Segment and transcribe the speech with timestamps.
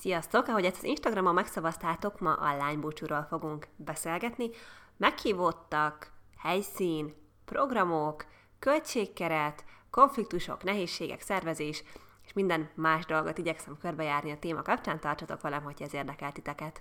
[0.00, 0.48] Sziasztok!
[0.48, 4.50] Ahogy ezt az Instagramon megszavaztátok, ma a lánybúcsúról fogunk beszélgetni.
[4.96, 8.24] Meghívottak, helyszín, programok,
[8.58, 11.82] költségkeret, konfliktusok, nehézségek, szervezés,
[12.24, 15.00] és minden más dolgot igyekszem körbejárni a téma kapcsán.
[15.00, 16.80] Tartsatok velem, hogy ez érdekel titeket.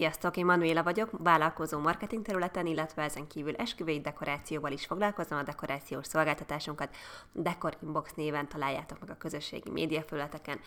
[0.00, 5.42] Sziasztok, én Manuela vagyok, vállalkozó marketing területen, illetve ezen kívül esküvői dekorációval is foglalkozom, a
[5.42, 6.94] dekorációs szolgáltatásunkat
[7.32, 10.60] Decor Inbox néven találjátok meg a közösségi médiafelületeken.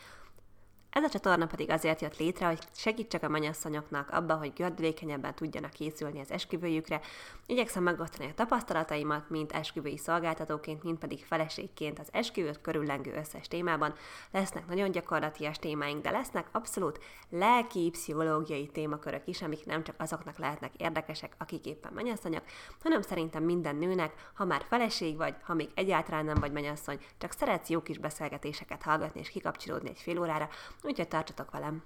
[0.94, 5.72] Ez a csatorna pedig azért jött létre, hogy segítsek a mennyasszonyoknak abba, hogy gördülékenyebben tudjanak
[5.72, 7.02] készülni az esküvőjükre.
[7.46, 13.94] Igyekszem megosztani a tapasztalataimat, mint esküvői szolgáltatóként, mint pedig feleségként az esküvőt körüllengő összes témában.
[14.32, 20.38] Lesznek nagyon gyakorlatias témáink, de lesznek abszolút lelki, pszichológiai témakörök is, amik nem csak azoknak
[20.38, 22.44] lehetnek érdekesek, akik éppen mennyasszonyok,
[22.84, 27.32] hanem szerintem minden nőnek, ha már feleség vagy, ha még egyáltalán nem vagy mennyasszony, csak
[27.32, 30.50] szeretsz jó kis beszélgetéseket hallgatni és kikapcsolódni egy fél órára,
[30.84, 31.84] úgyhogy tartsatok velem!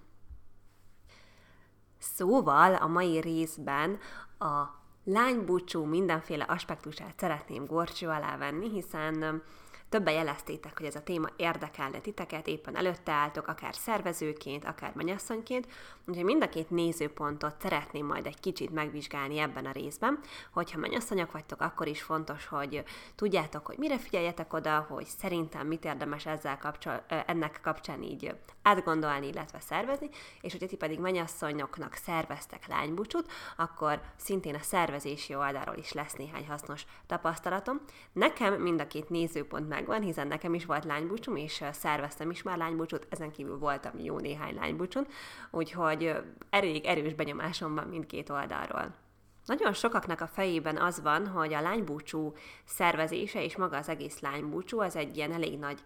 [2.00, 3.98] Szóval a mai részben
[4.40, 4.64] a
[5.04, 9.44] lánybúcsú mindenféle aspektusát szeretném gorcsó alá venni, hiszen
[9.90, 15.68] Többen jeleztétek, hogy ez a téma érdekelne titeket, éppen előtte álltok, akár szervezőként, akár mennyasszonyként,
[16.06, 20.20] úgyhogy mind a két nézőpontot szeretném majd egy kicsit megvizsgálni ebben a részben,
[20.52, 22.84] hogyha mennyasszonyok vagytok, akkor is fontos, hogy
[23.16, 28.36] tudjátok, hogy mire figyeljetek oda, hogy szerintem mit érdemes ezzel kapcsol, ennek kapcsán így
[28.68, 30.10] átgondolni, illetve szervezni,
[30.42, 36.48] és hogyha ti pedig mennyasszonyoknak szerveztek lánybúcsút, akkor szintén a szervezési oldalról is lesz néhány
[36.48, 37.82] hasznos tapasztalatom.
[38.12, 42.58] Nekem mind a két nézőpont megvan, hiszen nekem is volt lánybúcsom, és szerveztem is már
[42.58, 45.08] lánybúcsút, ezen kívül voltam jó néhány lánybúcson,
[45.52, 46.16] úgyhogy
[46.50, 49.07] elég erős benyomásom van mindkét oldalról.
[49.48, 52.34] Nagyon sokaknak a fejében az van, hogy a lánybúcsú
[52.66, 55.80] szervezése és maga az egész lánybúcsú az egy ilyen elég nagy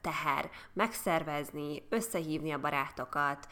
[0.00, 0.50] teher.
[0.72, 3.46] Megszervezni, összehívni a barátokat,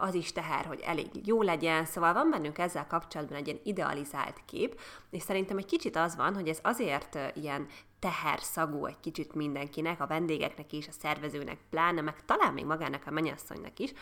[0.00, 4.40] az is teher, hogy elég jó legyen, szóval van bennünk ezzel kapcsolatban egy ilyen idealizált
[4.44, 7.66] kép, és szerintem egy kicsit az van, hogy ez azért ilyen
[7.98, 13.10] teherszagú egy kicsit mindenkinek, a vendégeknek is, a szervezőnek pláne, meg talán még magának a
[13.10, 13.92] mennyasszonynak is,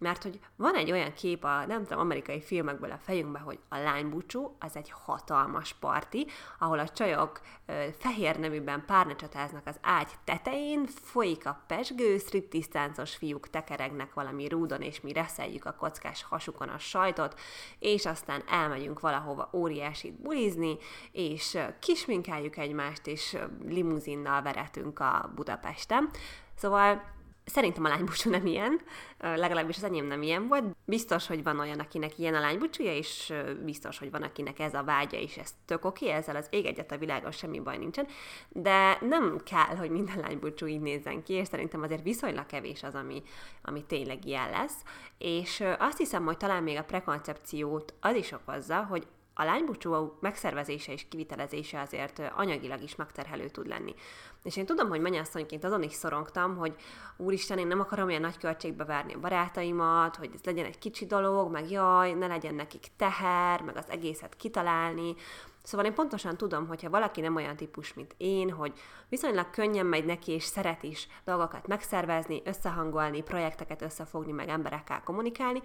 [0.00, 3.78] mert hogy van egy olyan kép a, nem tudom, amerikai filmekből a fejünkben, hogy a
[3.78, 6.26] lánybúcsú az egy hatalmas parti,
[6.58, 13.50] ahol a csajok ö, fehér neműben párnacsatáznak az ágy tetején, folyik a pesgő, striptisztáncos fiúk
[13.50, 17.40] tekeregnek valami rúdon, és mi reszeljük a kockás hasukon a sajtot,
[17.78, 20.76] és aztán elmegyünk valahova óriásit bulizni,
[21.12, 26.10] és kisminkáljuk egymást, és limuzinnal veretünk a Budapesten.
[26.56, 27.18] Szóval
[27.50, 28.80] Szerintem a lánybúcsú nem ilyen,
[29.18, 30.64] legalábbis az enyém nem ilyen volt.
[30.84, 33.32] Biztos, hogy van olyan, akinek ilyen a lánybúcsúja, és
[33.64, 36.66] biztos, hogy van, akinek ez a vágya, és ez tök oké, okay, ezzel az ég
[36.66, 38.06] egyet a világon semmi baj nincsen,
[38.48, 42.94] de nem kell, hogy minden lánybúcsú így nézzen ki, és szerintem azért viszonylag kevés az,
[42.94, 43.22] ami,
[43.62, 44.76] ami tényleg ilyen lesz.
[45.18, 49.06] És azt hiszem, hogy talán még a prekoncepciót az is okozza, hogy
[49.40, 53.94] a lánybúcsú megszervezése és kivitelezése azért anyagilag is megterhelő tud lenni.
[54.42, 56.74] És én tudom, hogy mennyasszonyként azon is szorongtam, hogy
[57.16, 61.06] úristen, én nem akarom olyan nagy költségbe várni a barátaimat, hogy ez legyen egy kicsi
[61.06, 65.14] dolog, meg jaj, ne legyen nekik teher, meg az egészet kitalálni.
[65.62, 68.72] Szóval én pontosan tudom, hogyha valaki nem olyan típus, mint én, hogy
[69.08, 75.62] viszonylag könnyen megy neki, és szeret is dolgokat megszervezni, összehangolni, projekteket összefogni, meg emberekkel kommunikálni.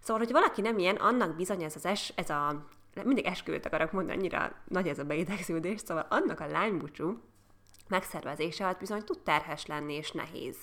[0.00, 3.92] Szóval, hogy valaki nem ilyen, annak bizony ez, az es, ez a mindig esküvőt akarok
[3.92, 7.20] mondani, annyira nagy ez a beidegződés, szóval annak a lánybúcsú
[7.88, 10.56] megszervezése az bizony tud terhes lenni és nehéz.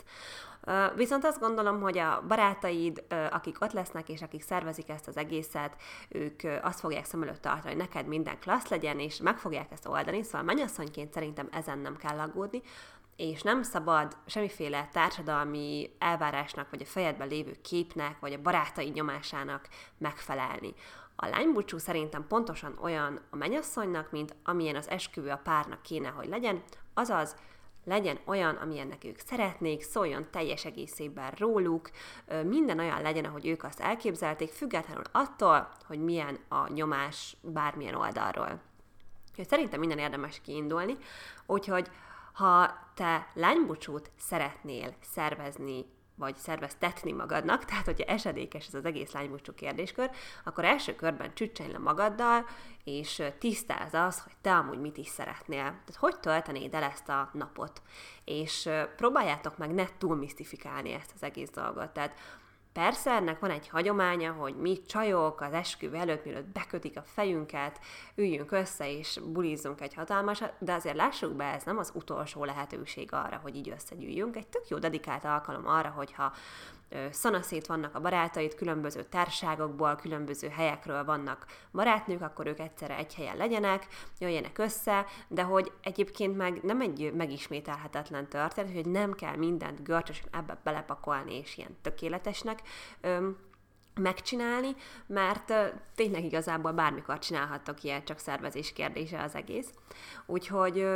[0.96, 5.76] Viszont azt gondolom, hogy a barátaid, akik ott lesznek, és akik szervezik ezt az egészet,
[6.10, 9.88] ők azt fogják szem előtt tartani, hogy neked minden klassz legyen, és meg fogják ezt
[9.88, 12.62] oldani, szóval mennyasszonyként szerintem ezen nem kell aggódni,
[13.16, 19.68] és nem szabad semmiféle társadalmi elvárásnak, vagy a fejedben lévő képnek, vagy a barátai nyomásának
[19.98, 20.74] megfelelni.
[21.16, 26.28] A lánybúcsú szerintem pontosan olyan a mennyasszonynak, mint amilyen az esküvő a párnak kéne, hogy
[26.28, 26.64] legyen,
[26.94, 27.36] azaz
[27.86, 31.90] legyen olyan, amilyennek ők szeretnék, szóljon teljes egészében róluk,
[32.44, 38.62] minden olyan legyen, ahogy ők azt elképzelték, függetlenül attól, hogy milyen a nyomás bármilyen oldalról.
[39.48, 40.98] Szerintem minden érdemes kiindulni,
[41.46, 41.90] úgyhogy
[42.34, 45.86] ha te lánybúcsút szeretnél szervezni
[46.16, 50.10] vagy szerveztetni magadnak, tehát hogyha esedékes ez az egész lánybúcsú kérdéskör,
[50.44, 52.46] akkor első körben csücsenj le magaddal,
[52.84, 55.64] és tisztáz az, hogy te amúgy mit is szeretnél.
[55.64, 57.82] Tehát hogy töltenéd el ezt a napot.
[58.24, 61.90] És próbáljátok meg ne túl misztifikálni ezt az egész dolgot.
[61.90, 62.20] Tehát
[62.76, 67.80] Persze ennek van egy hagyománya, hogy mi csajok az esküvő előtt, mielőtt bekötik a fejünket,
[68.16, 73.14] üljünk össze és bulizzunk egy hatalmasat, de azért lássuk be, ez nem az utolsó lehetőség
[73.14, 74.36] arra, hogy így összegyűjjünk.
[74.36, 76.34] Egy tök jó dedikált alkalom arra, hogyha
[77.12, 83.38] szanaszét vannak a barátaid, különböző társágokból, különböző helyekről vannak barátnők, akkor ők egyszerre egy helyen
[83.38, 83.88] legyenek,
[84.20, 90.28] jöjjenek össze, de hogy egyébként meg nem egy megismételhetetlen történet, hogy nem kell mindent görcsösen
[90.32, 92.62] ebbe belepakolni, és ilyen tökéletesnek
[93.02, 93.38] öm,
[93.96, 94.76] megcsinálni,
[95.06, 95.54] mert
[95.96, 99.68] tényleg igazából bármikor csinálhattok ilyet, csak szervezés kérdése az egész.
[100.26, 100.88] Úgyhogy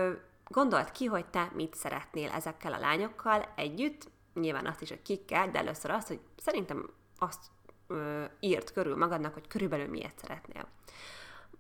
[0.48, 5.52] gondold ki, hogy te mit szeretnél ezekkel a lányokkal együtt, nyilván azt is, hogy kikkel,
[5.52, 7.46] de először azt, hogy szerintem azt
[7.88, 10.68] ö, írt körül magadnak, hogy körülbelül miért szeretnél.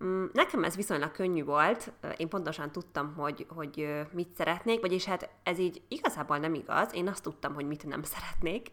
[0.04, 5.30] Mm, nekem ez viszonylag könnyű volt, én pontosan tudtam, hogy, hogy mit szeretnék, vagyis hát
[5.44, 8.68] ez így igazából nem igaz, én azt tudtam, hogy mit nem szeretnék.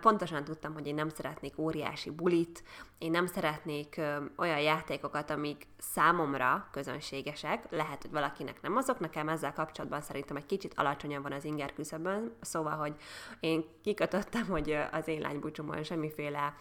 [0.00, 2.62] Pontosan tudtam, hogy én nem szeretnék óriási bulit,
[2.98, 4.00] én nem szeretnék
[4.36, 10.46] olyan játékokat, amik számomra közönségesek, lehet, hogy valakinek nem azok, nekem ezzel kapcsolatban szerintem egy
[10.46, 12.94] kicsit alacsonyan van az inger küszöbön, szóval, hogy
[13.40, 16.54] én kikötöttem, hogy az én lánybúcsomon semmiféle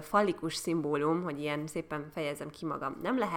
[0.00, 3.34] fallikus szimbólum, hogy ilyen szépen fejezem ki magam nem lehet,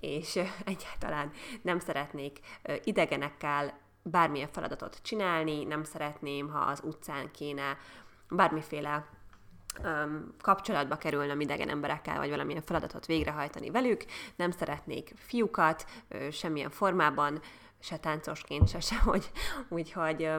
[0.00, 1.30] és egyáltalán
[1.62, 2.38] nem szeretnék
[2.84, 7.78] idegenekkel bármilyen feladatot csinálni, nem szeretném, ha az utcán kéne
[8.28, 9.06] bármiféle
[9.84, 14.04] um, kapcsolatba kerülnöm idegen emberekkel, vagy valamilyen feladatot végrehajtani velük,
[14.36, 15.86] nem szeretnék fiúkat
[16.30, 17.40] semmilyen formában,
[17.82, 19.30] se táncosként, se sehogy,
[19.68, 20.30] úgyhogy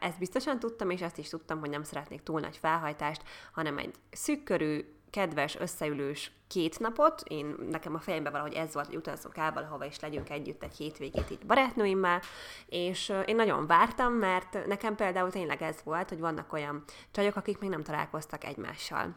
[0.00, 3.22] ezt biztosan tudtam, és azt is tudtam, hogy nem szeretnék túl nagy felhajtást,
[3.52, 7.22] hanem egy szűkkörű, kedves, összeülős két napot.
[7.28, 10.76] Én, nekem a fejemben valahogy ez volt, hogy utazzunk el valahova, és legyünk együtt egy
[10.76, 12.20] hétvégét itt barátnőimmel,
[12.66, 17.58] és én nagyon vártam, mert nekem például tényleg ez volt, hogy vannak olyan csajok, akik
[17.58, 19.14] még nem találkoztak egymással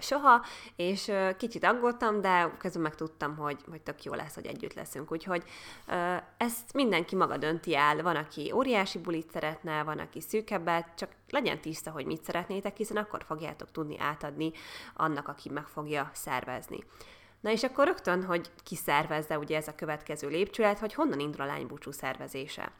[0.00, 0.44] soha,
[0.76, 5.12] és kicsit aggódtam, de közben meg tudtam, hogy, hogy tök jó lesz, hogy együtt leszünk.
[5.12, 5.44] Úgyhogy
[6.36, 8.02] ezt mindenki maga dönti el.
[8.02, 12.96] Van, aki óriási bulit szeretne, van, aki szűkebbet, csak legyen tiszta, hogy mit szeretnétek, hiszen
[12.96, 14.52] akkor fogjátok tudni átadni
[14.94, 16.78] annak, aki meg fogja szervezni.
[17.40, 21.40] Na és akkor rögtön, hogy ki szervezze, ugye ez a következő lépcsület, hogy honnan indul
[21.40, 22.72] a lánybúcsú szervezése.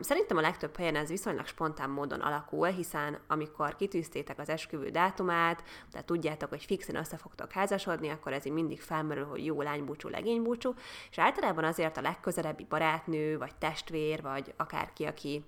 [0.00, 5.62] Szerintem a legtöbb helyen ez viszonylag spontán módon alakul, hiszen amikor kitűztétek az esküvő dátumát,
[5.92, 10.08] de tudjátok, hogy fixen össze fogtok házasodni, akkor ez így mindig felmerül, hogy jó lánybúcsú,
[10.08, 10.74] legénybúcsú,
[11.10, 15.44] és általában azért a legközelebbi barátnő, vagy testvér, vagy akárki, aki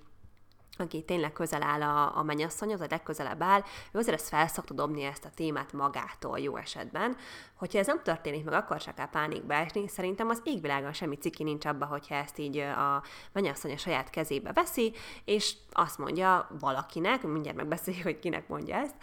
[0.79, 3.61] aki tényleg közel áll a, a mennyasszonyhoz, a legközelebb áll,
[3.93, 7.17] ő azért ezt fel szokta dobni ezt a témát magától jó esetben.
[7.55, 9.89] Hogyha ez nem történik meg, akkor se kell pánikba esni.
[9.89, 13.03] Szerintem az égvilágon semmi ciki nincs abba, hogyha ezt így a
[13.33, 14.93] mennyasszony a saját kezébe veszi,
[15.25, 18.95] és azt mondja valakinek, mindjárt megbeszéljük, hogy kinek mondja ezt,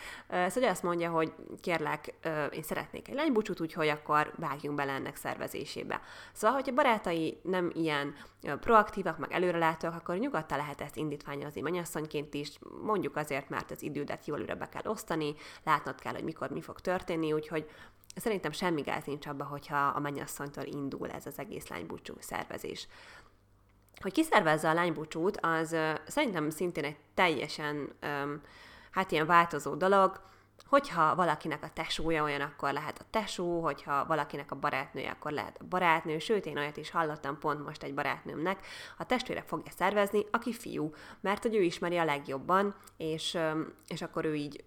[0.54, 2.14] szóval azt mondja, hogy kérlek,
[2.52, 6.02] én szeretnék egy lánybúcsút, úgyhogy akkor vágjunk bele ennek szervezésébe.
[6.34, 8.16] Szóval, hogyha barátai nem ilyen
[8.60, 14.26] proaktívak, meg előrelátóak, akkor nyugodtan lehet ezt indítványozni mennyasszonyként is, mondjuk azért, mert az idődet
[14.26, 17.70] jól be kell osztani, látnod kell, hogy mikor mi fog történni, úgyhogy
[18.16, 22.88] szerintem semmi gáz nincs abba, hogyha a mennyasszonytól indul ez az egész lánybúcsú szervezés.
[24.02, 25.76] Hogy kiszervezze a lánybúcsút, az
[26.08, 27.94] szerintem szintén egy teljesen
[28.92, 30.22] hát ilyen változó dolog,
[30.68, 35.58] Hogyha valakinek a tesója olyan, akkor lehet a tesó, hogyha valakinek a barátnője, akkor lehet
[35.62, 38.66] a barátnő, sőt, én olyat is hallottam pont most egy barátnőmnek,
[38.98, 43.38] a testvére fogja szervezni, aki fiú, mert hogy ő ismeri a legjobban, és,
[43.88, 44.64] és akkor ő így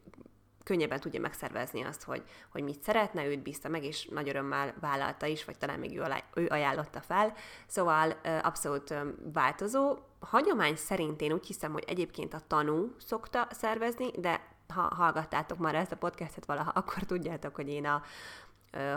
[0.67, 5.26] könnyebben tudja megszervezni azt, hogy, hogy mit szeretne, őt bízta meg, és nagy örömmel vállalta
[5.26, 5.99] is, vagy talán még
[6.35, 7.33] ő, ajánlotta fel.
[7.67, 8.11] Szóval
[8.43, 8.95] abszolút
[9.33, 9.97] változó.
[10.21, 15.75] Hagyomány szerint én úgy hiszem, hogy egyébként a tanú szokta szervezni, de ha hallgattátok már
[15.75, 18.03] ezt a podcastet valaha, akkor tudjátok, hogy én a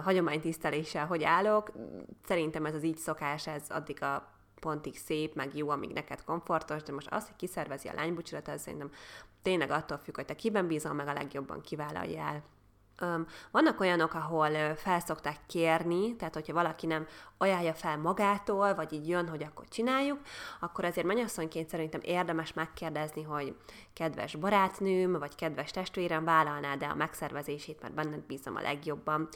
[0.03, 1.71] hagyománytiszteléssel hogy állok.
[2.25, 6.83] Szerintem ez az így szokás, ez addig a pontig szép, meg jó, amíg neked komfortos,
[6.83, 8.91] de most az, hogy kiszervezi a lánybúcsolat, az szerintem
[9.41, 12.43] tényleg attól függ, hogy te kiben bízol, meg a legjobban kivállaljál
[13.51, 19.27] Vannak olyanok, ahol felszokták kérni, tehát hogyha valaki nem ajánlja fel magától, vagy így jön,
[19.29, 20.19] hogy akkor csináljuk,
[20.59, 23.55] akkor azért mennyasszonyként szerintem érdemes megkérdezni, hogy
[23.93, 29.27] kedves barátnőm, vagy kedves testvérem vállalnád-e a megszervezését, mert benned bízom a legjobban.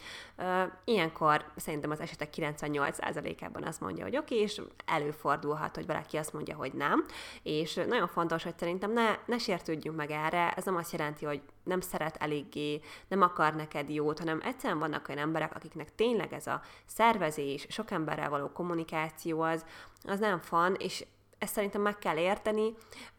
[0.84, 6.56] Ilyenkor szerintem az esetek 98%-ában azt mondja, hogy oké, és előfordulhat, hogy valaki azt mondja,
[6.56, 7.06] hogy nem,
[7.44, 11.42] és nagyon fontos, hogy szerintem ne, ne sértődjünk meg erre, ez nem azt jelenti, hogy
[11.64, 16.48] nem szeret eléggé, nem akar neked jót, hanem egyszerűen vannak olyan emberek, akiknek tényleg ez
[16.48, 19.66] a szervezés, sok emberrel való kommunikáció az,
[20.04, 21.06] az nem fan, és
[21.38, 22.74] ezt szerintem meg kell érteni,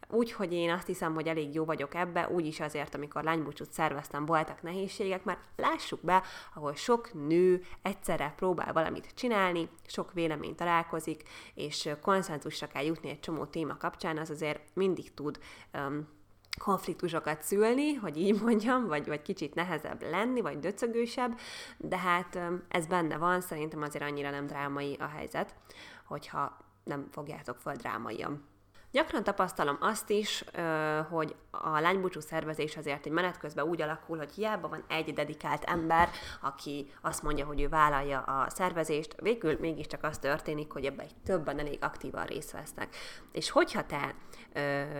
[0.09, 3.71] úgy, hogy én azt hiszem, hogy elég jó vagyok ebbe, úgy is azért, amikor lánybúcsút
[3.71, 6.23] szerveztem, voltak nehézségek, mert lássuk be,
[6.53, 11.23] ahol sok nő egyszerre próbál valamit csinálni, sok vélemény találkozik,
[11.53, 15.39] és konszenzusra kell jutni egy csomó téma kapcsán, az azért mindig tud
[15.73, 16.07] um,
[16.57, 21.39] konfliktusokat szülni, hogy így mondjam, vagy, vagy kicsit nehezebb lenni, vagy döcögősebb,
[21.77, 25.55] de hát ez benne van, szerintem azért annyira nem drámai a helyzet,
[26.05, 28.53] hogyha nem fogjátok föl drámaian.
[28.91, 30.43] Gyakran tapasztalom azt is,
[31.09, 35.63] hogy a lánybúcsú szervezés azért egy menet közben úgy alakul, hogy hiába van egy dedikált
[35.63, 36.09] ember,
[36.41, 41.59] aki azt mondja, hogy ő vállalja a szervezést, végül mégiscsak az történik, hogy ebben többen
[41.59, 42.95] elég aktívan részt vesznek.
[43.31, 44.15] És hogyha te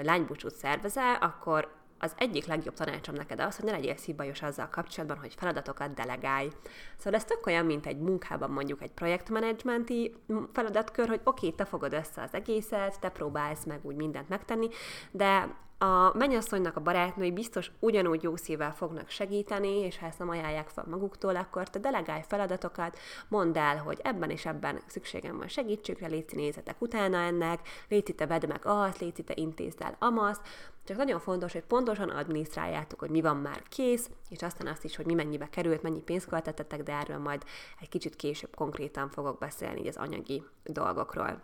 [0.04, 5.18] lánybúcsút szervezel, akkor az egyik legjobb tanácsom neked az, hogy ne legyél szívbajos azzal kapcsolatban,
[5.18, 6.50] hogy feladatokat delegálj.
[6.98, 10.16] Szóval ez tök olyan, mint egy munkában mondjuk egy projektmenedzsmenti
[10.54, 14.68] feladatkör, hogy oké, okay, te fogod össze az egészet, te próbálsz meg úgy mindent megtenni,
[15.12, 20.30] de a mennyasszonynak a barátnői biztos ugyanúgy jó szívvel fognak segíteni, és ha ezt nem
[20.30, 25.48] ajánlják fel maguktól, akkor te delegálj feladatokat, mondd el, hogy ebben és ebben szükségem van
[25.48, 30.42] segítségre, légy nézetek utána ennek, légy te vedd meg azt, légy te intézd el amazt,
[30.86, 34.96] csak nagyon fontos, hogy pontosan adminisztráljátok, hogy mi van már kész, és aztán azt is,
[34.96, 37.44] hogy mi mennyibe került, mennyi pénzt költöttetek, de erről majd
[37.80, 41.42] egy kicsit később konkrétan fogok beszélni az anyagi dolgokról.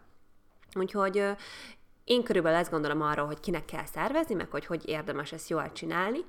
[0.76, 1.36] Úgyhogy
[2.12, 5.72] én körülbelül ezt gondolom arról, hogy kinek kell szervezni, meg hogy hogy érdemes ezt jól
[5.72, 6.20] csinálni,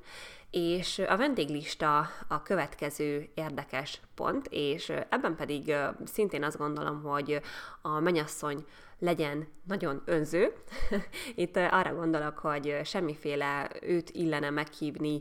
[0.51, 5.75] és a vendéglista a következő érdekes pont, és ebben pedig
[6.05, 7.41] szintén azt gondolom, hogy
[7.83, 8.65] a menyasszony
[9.03, 10.53] legyen nagyon önző.
[11.35, 15.21] Itt arra gondolok, hogy semmiféle őt illene meghívni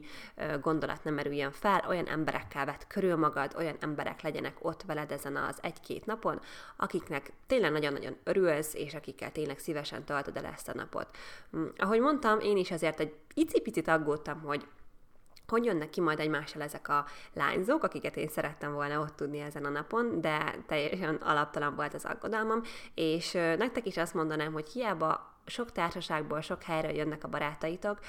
[0.62, 5.36] gondolat nem merüljen fel, olyan emberekkel vett körül magad, olyan emberek legyenek ott veled ezen
[5.36, 6.40] az egy-két napon,
[6.78, 11.08] akiknek tényleg nagyon-nagyon örülsz, és akikkel tényleg szívesen töltöd el ezt a napot.
[11.52, 14.66] Hm, ahogy mondtam, én is azért egy icipicit aggódtam, hogy
[15.52, 19.66] hogy jönnek ki majd egymással ezek a lányzók, akiket én szerettem volna ott tudni ezen
[19.66, 22.62] a napon, de teljesen alaptalan volt az aggodalmam,
[22.96, 28.00] és nektek is azt mondanám, hogy hiába sok társaságból, sok helyre jönnek a barátaitok,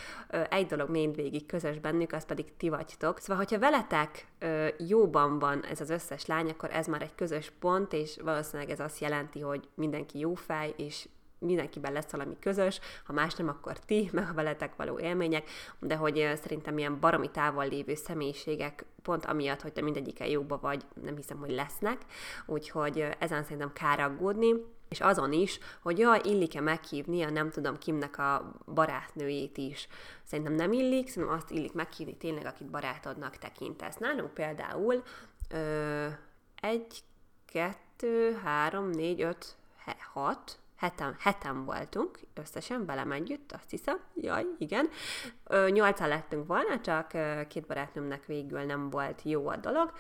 [0.49, 3.19] egy dolog mindvégig közös bennük, az pedig ti vagytok.
[3.19, 4.27] Szóval, hogyha veletek
[4.79, 8.81] jóban van ez az összes lány, akkor ez már egy közös pont, és valószínűleg ez
[8.81, 11.09] azt jelenti, hogy mindenki jó fej, és
[11.43, 15.97] mindenkiben lesz valami közös, ha más nem, akkor ti, meg a veletek való élmények, de
[15.97, 21.17] hogy szerintem ilyen baromi távol lévő személyiségek pont amiatt, hogy te mindegyikkel jóba vagy, nem
[21.17, 21.99] hiszem, hogy lesznek,
[22.47, 24.55] úgyhogy ezen szerintem kár aggódni,
[24.89, 29.89] és azon is, hogy jaj, illik-e meghívni a nem tudom Kimnek a barátnőjét is.
[30.25, 33.97] Szerintem nem illik, szerintem azt illik meghívni tényleg, akit barátodnak tekintesz.
[33.97, 35.03] Nálunk például
[35.51, 36.07] ö,
[36.61, 37.03] egy,
[37.47, 39.57] kettő, három, négy, öt,
[40.13, 44.89] hat, heten, heten voltunk, összesen velem együtt, azt hiszem, jaj, igen.
[45.69, 47.09] Nyolcan lettünk volna, csak
[47.49, 49.93] két barátnőmnek végül nem volt jó a dolog.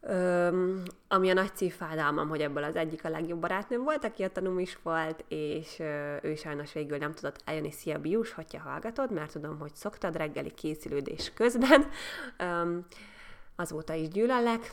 [0.00, 4.32] Öm, ami a nagy szívfájdalmam, hogy ebből az egyik a legjobb barátnőm volt, aki a
[4.32, 7.70] tanum is volt, és ö, ő sajnos végül nem tudott eljönni.
[7.70, 11.90] Szia, Bius, hogyha hallgatod, mert tudom, hogy szoktad reggeli készülődés közben.
[12.38, 12.86] Öm,
[13.56, 14.72] azóta is gyűlöllek,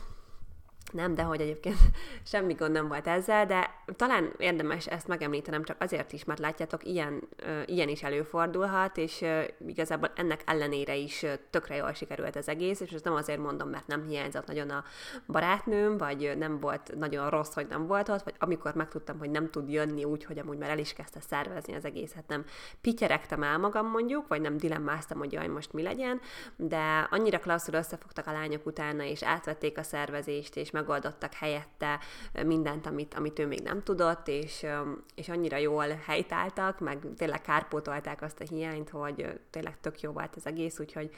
[0.92, 1.76] nem, de hogy egyébként
[2.32, 6.84] semmi gond nem volt ezzel, de talán érdemes ezt megemlítenem csak azért is, mert látjátok,
[6.84, 7.28] ilyen,
[7.66, 9.24] ilyen is előfordulhat, és
[9.66, 13.86] igazából ennek ellenére is tökre jól sikerült az egész, és ezt nem azért mondom, mert
[13.86, 14.84] nem hiányzott nagyon a
[15.26, 19.50] barátnőm, vagy nem volt nagyon rossz, hogy nem volt ott, vagy amikor megtudtam, hogy nem
[19.50, 22.44] tud jönni úgy, hogy amúgy már el is kezdte szervezni az egészet, nem
[22.80, 26.20] pityeregtem el magam mondjuk, vagy nem dilemmáztam, hogy jaj, most mi legyen,
[26.56, 31.98] de annyira klasszul összefogtak a lányok utána, és átvették a szervezést, és meg megoldottak helyette
[32.44, 34.66] mindent, amit, amit ő még nem tudott, és,
[35.14, 40.36] és annyira jól helytáltak, meg tényleg kárpótolták azt a hiányt, hogy tényleg tök jó volt
[40.36, 41.10] az egész, úgyhogy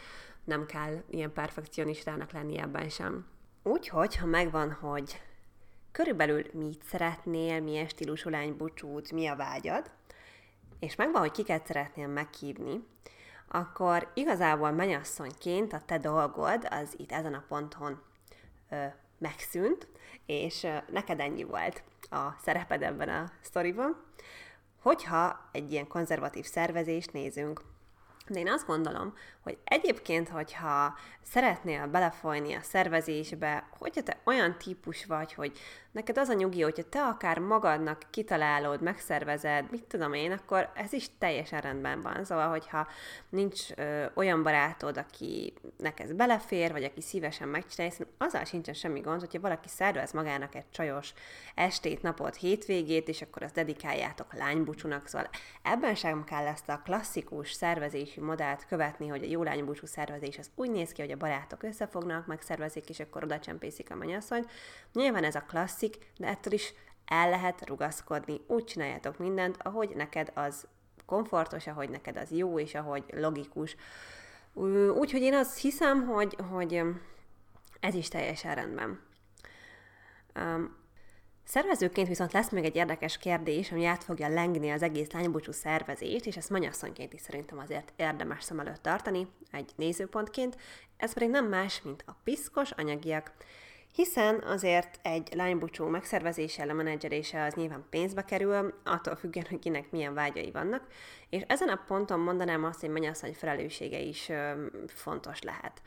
[0.44, 3.26] nem kell ilyen perfekcionistának lenni ebben sem.
[3.62, 5.20] Úgyhogy, ha megvan, hogy
[5.92, 9.90] körülbelül mit szeretnél, milyen stílusú lány búcsút, mi a vágyad,
[10.78, 12.84] és megvan, hogy kiket szeretnél meghívni,
[13.48, 18.00] akkor igazából menyasszonyként a te dolgod az itt ezen a ponton
[18.70, 18.84] ö,
[19.18, 19.86] megszűnt,
[20.26, 24.02] és neked ennyi volt a szereped ebben a sztoriban.
[24.82, 27.60] Hogyha egy ilyen konzervatív szervezést nézünk,
[28.28, 35.04] de én azt gondolom, hogy egyébként, hogyha szeretnél belefolyni a szervezésbe, hogyha te olyan típus
[35.04, 35.58] vagy, hogy
[35.94, 40.92] neked az a nyugi, hogyha te akár magadnak kitalálod, megszervezed, mit tudom én, akkor ez
[40.92, 42.24] is teljesen rendben van.
[42.24, 42.86] Szóval, hogyha
[43.28, 49.00] nincs ö, olyan barátod, aki neked belefér, vagy aki szívesen megcsinálja, hiszen azzal sincsen semmi
[49.00, 51.14] gond, hogyha valaki szervez magának egy csajos
[51.54, 55.06] estét, napot, hétvégét, és akkor azt dedikáljátok lánybúcsúnak.
[55.06, 55.28] Szóval
[55.62, 60.50] ebben sem kell ezt a klasszikus szervezési modellt követni, hogy a jó lánybúcsú szervezés az
[60.54, 64.50] úgy néz ki, hogy a barátok összefognak, megszervezik, és akkor oda csempészik a mennyasszonyt.
[64.92, 65.44] Nyilván ez a
[65.90, 66.74] klasszik, de ettől is
[67.04, 68.40] el lehet rugaszkodni.
[68.46, 70.66] Úgy csináljátok mindent, ahogy neked az
[71.06, 73.76] komfortos, ahogy neked az jó, és ahogy logikus.
[74.94, 76.82] Úgyhogy én azt hiszem, hogy, hogy
[77.80, 79.00] ez is teljesen rendben.
[80.34, 80.82] Um,
[81.46, 86.26] Szervezőként viszont lesz még egy érdekes kérdés, ami át fogja lengni az egész lánybúcsú szervezést,
[86.26, 90.56] és ezt mannyasszonyként is szerintem azért érdemes szem előtt tartani, egy nézőpontként.
[90.96, 93.32] Ez pedig nem más, mint a piszkos anyagiak.
[93.94, 100.14] Hiszen azért egy lánybúcsú megszervezése, lemenedzserése az nyilván pénzbe kerül, attól függően, hogy kinek milyen
[100.14, 100.86] vágyai vannak,
[101.30, 104.30] és ezen a ponton mondanám azt, hogy mennyasszony felelőssége is
[104.86, 105.82] fontos lehet.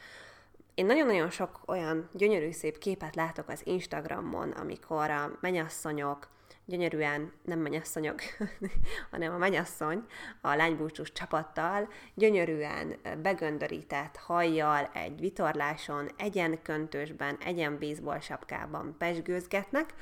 [0.76, 6.28] Én nagyon-nagyon sok olyan gyönyörű szép képet látok az Instagramon, amikor a menyasszonyok
[6.68, 8.20] gyönyörűen, nem menyasszonyok,
[9.12, 10.06] hanem a menyasszony
[10.42, 19.94] a lánybúcsús csapattal gyönyörűen begöndörített hajjal egy vitorláson, egyenköntösben, egyen baseball sapkában pesgőzgetnek,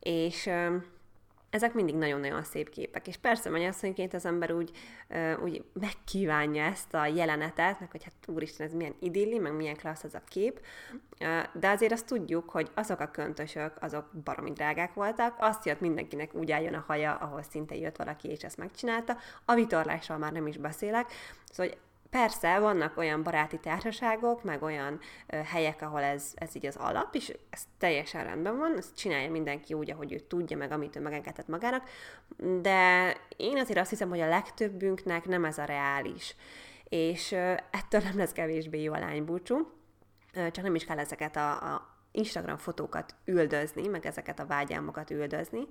[0.00, 0.50] és
[1.50, 3.06] ezek mindig nagyon-nagyon szép képek.
[3.06, 4.70] És persze mennyasszonyként az ember úgy,
[5.42, 10.04] úgy megkívánja ezt a jelenetet, meg hogy hát úristen, ez milyen idilli, meg milyen klassz
[10.04, 10.60] az a kép,
[11.52, 16.34] de azért azt tudjuk, hogy azok a köntösök, azok baromi drágák voltak, azt jött mindenkinek
[16.34, 19.16] úgy álljon a haja, ahol szinte jött valaki, és ezt megcsinálta.
[19.44, 21.10] A vitorlásról már nem is beszélek,
[21.52, 21.78] szóval hogy
[22.10, 27.14] Persze, vannak olyan baráti társaságok, meg olyan ö, helyek, ahol ez, ez így az alap,
[27.14, 31.00] és ez teljesen rendben van, ezt csinálja mindenki úgy, ahogy ő tudja, meg amit ő
[31.00, 31.88] megengedhet magának,
[32.60, 36.34] de én azért azt hiszem, hogy a legtöbbünknek nem ez a reális,
[36.84, 39.72] és ö, ettől nem lesz kevésbé jó a lánybúcsú,
[40.34, 45.10] ö, csak nem is kell ezeket a, a Instagram fotókat üldözni, meg ezeket a vágyálmokat
[45.10, 45.66] üldözni.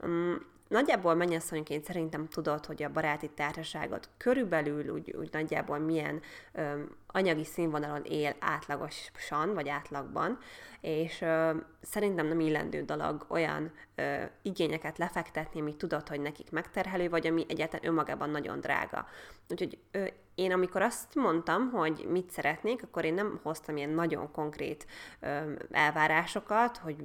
[0.00, 6.20] Um, Nagyjából mennyasszonyként szerintem tudod, hogy a baráti társaságot körülbelül úgy, úgy nagyjából milyen
[6.52, 10.38] öm, anyagi színvonalon él átlagosan, vagy átlagban,
[10.80, 11.50] és ö,
[11.82, 17.44] szerintem nem illendő dolog olyan ö, igényeket lefektetni, amit tudod, hogy nekik megterhelő, vagy ami
[17.48, 19.06] egyáltalán önmagában nagyon drága.
[19.48, 24.30] Úgyhogy ö, én amikor azt mondtam, hogy mit szeretnék, akkor én nem hoztam ilyen nagyon
[24.30, 24.86] konkrét
[25.20, 26.96] ö, elvárásokat, hogy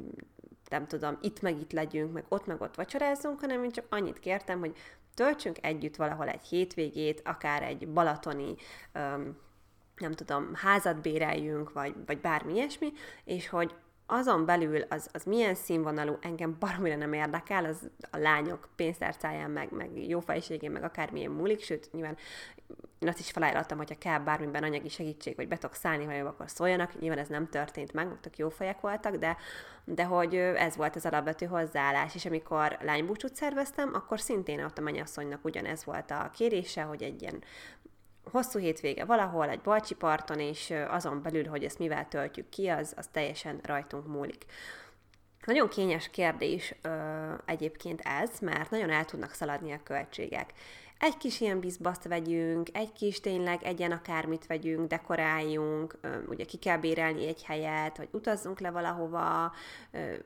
[0.70, 4.20] nem tudom, itt meg itt legyünk, meg ott meg ott vacsorázzunk, hanem én csak annyit
[4.20, 4.78] kértem, hogy
[5.14, 8.56] töltsünk együtt valahol egy hétvégét, akár egy balatoni
[8.96, 9.38] um,
[9.98, 12.92] nem tudom, házat béreljünk, vagy, vagy bármi ilyesmi,
[13.24, 18.70] és hogy azon belül az, az milyen színvonalú, engem baromira nem érdekel, az a lányok
[18.76, 22.18] pénztárcáján, meg, meg jófejségén, meg akármilyen múlik, sőt, nyilván
[23.00, 26.50] én azt is felajánlottam, hogyha kell bármiben anyagi segítség, vagy be tudok szállni, vagy akkor
[26.50, 27.00] szóljanak.
[27.00, 29.38] Nyilván ez nem történt meg, tök jó fejek voltak, de,
[29.84, 34.82] de hogy ez volt az alapvető hozzáállás, és amikor lánybúcsút szerveztem, akkor szintén ott a
[34.82, 37.44] mennyasszonynak ugyanez volt a kérése, hogy egy ilyen
[38.32, 42.94] hosszú hétvége valahol, egy balcsi parton, és azon belül, hogy ezt mivel töltjük ki, az,
[42.96, 44.46] az teljesen rajtunk múlik.
[45.46, 46.90] Nagyon kényes kérdés ö,
[47.46, 50.54] egyébként ez, mert nagyon el tudnak szaladni a költségek.
[51.00, 56.78] Egy kis ilyen bizbaszt vegyünk, egy kis tényleg egyen akármit vegyünk, dekoráljunk, ugye ki kell
[56.78, 59.52] bérelni egy helyet, vagy utazzunk le valahova,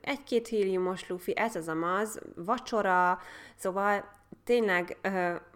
[0.01, 3.19] egy-két héliumos lufi, ez az amaz, vacsora,
[3.55, 4.09] szóval
[4.43, 4.97] tényleg,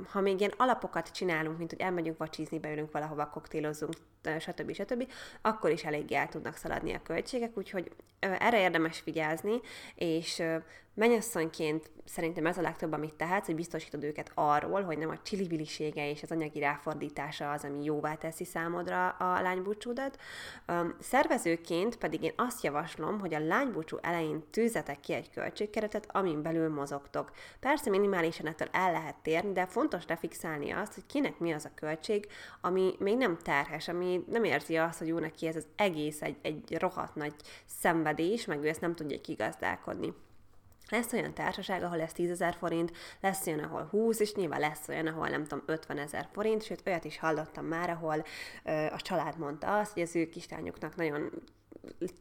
[0.10, 3.94] ha még ilyen alapokat csinálunk, mint hogy elmegyünk vacsizni, beülünk valahova, koktélozunk,
[4.40, 4.74] stb.
[4.74, 5.12] stb.,
[5.42, 9.60] akkor is eléggé el tudnak szaladni a költségek, úgyhogy erre érdemes vigyázni,
[9.96, 10.44] és
[10.94, 16.10] mennyasszonyként szerintem ez a legtöbb, amit tehetsz, hogy biztosítod őket arról, hogy nem a csilibilisége
[16.10, 20.20] és az anyagi ráfordítása az, ami jóvá teszi számodra a lánybúcsúdat.
[21.00, 26.70] Szervezőként pedig én azt javaslom, hogy a lánybúcsú elején tűzetek ki egy költségkeretet, amin belül
[26.70, 27.32] mozogtok.
[27.60, 31.72] Persze minimálisan ettől el lehet térni, de fontos lefixálni azt, hogy kinek mi az a
[31.76, 32.28] költség,
[32.62, 36.38] ami még nem terhes, ami nem érzi azt, hogy jó neki ez az egész egy,
[36.42, 37.34] egy rohadt nagy
[37.66, 40.14] szenvedés, meg ő ezt nem tudja kigazdálkodni.
[40.90, 44.88] Lesz olyan társaság, ahol lesz 10 ezer forint, lesz olyan, ahol 20, és nyilván lesz
[44.88, 48.26] olyan, ahol nem tudom, 50 ezer forint, sőt olyat is hallottam már, ahol
[48.64, 51.32] ö, a család mondta azt, hogy az ő kislányuknak nagyon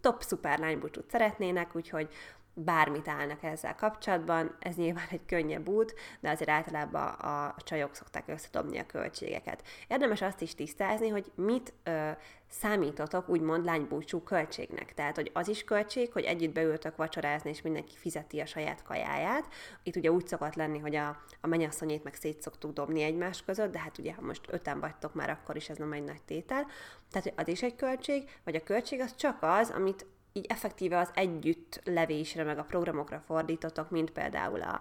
[0.01, 2.09] top szuper lánybúcsút szeretnének, úgyhogy
[2.55, 4.57] bármit állnak ezzel kapcsolatban.
[4.59, 9.63] Ez nyilván egy könnyebb út, de azért általában a, csajok szokták összedobni a költségeket.
[9.89, 12.11] Érdemes azt is tisztázni, hogy mit ö,
[12.51, 14.95] számítotok úgymond lánybúcsú költségnek.
[14.95, 19.49] Tehát, hogy az is költség, hogy együtt beültök vacsorázni, és mindenki fizeti a saját kajáját.
[19.83, 23.73] Itt ugye úgy szokott lenni, hogy a, a mennyasszonyét meg szét szoktuk dobni egymás között,
[23.73, 26.67] de hát ugye, ha most öten vagytok már, akkor is ez nem egy nagy tétel.
[27.11, 30.99] Tehát, hogy az is egy költség, vagy a költség az csak az, amit így effektíve
[30.99, 34.81] az együtt levésre, meg a programokra fordítottak, mint például a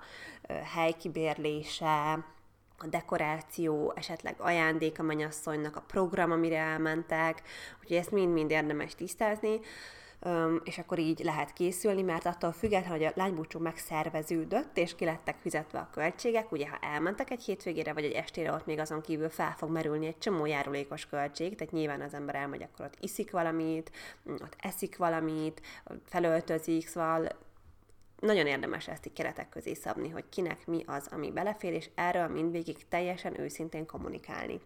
[0.76, 2.12] helykibérlése,
[2.78, 7.42] a dekoráció, esetleg ajándék a mennyasszonynak, a program, amire elmentek,
[7.82, 9.60] úgyhogy ezt mind-mind érdemes tisztázni
[10.64, 15.36] és akkor így lehet készülni, mert attól függetlenül, hogy a lánybúcsú megszerveződött, és ki lettek
[15.42, 19.30] fizetve a költségek, ugye ha elmentek egy hétvégére vagy egy estére, ott még azon kívül
[19.30, 23.32] fel fog merülni egy csomó járulékos költség, tehát nyilván az ember elmegy, akkor ott iszik
[23.32, 23.92] valamit,
[24.26, 25.62] ott eszik valamit,
[26.06, 27.28] felöltözik, szóval
[28.20, 32.28] nagyon érdemes ezt így keretek közé szabni, hogy kinek mi az, ami belefér, és erről
[32.28, 34.60] mindvégig teljesen őszintén kommunikálni.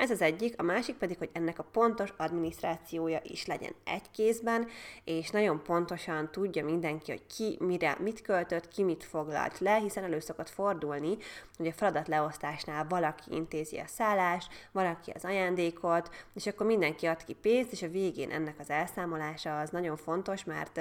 [0.00, 4.68] Ez az egyik, a másik pedig, hogy ennek a pontos adminisztrációja is legyen egy kézben,
[5.04, 10.04] és nagyon pontosan tudja mindenki, hogy ki mire, mit költött, ki mit foglalt le, hiszen
[10.04, 11.16] elő szokott fordulni,
[11.56, 17.24] hogy a feladat leosztásnál valaki intézi a szállást, valaki az ajándékot, és akkor mindenki ad
[17.24, 20.80] ki pénzt, és a végén ennek az elszámolása az nagyon fontos, mert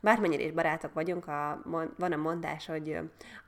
[0.00, 1.62] bármennyire is barátok vagyunk, a,
[1.98, 2.98] van a mondás, hogy